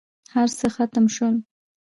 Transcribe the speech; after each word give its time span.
هرڅه 0.33 0.67
ختم 0.75 1.05
شول. 1.15 1.35